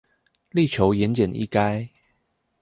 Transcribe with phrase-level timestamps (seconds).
[0.49, 1.91] 力求言簡意賅